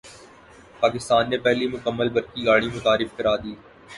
[0.79, 3.53] پاکستان نے پہلی مکمل برقی گاڑی متعارف کرادی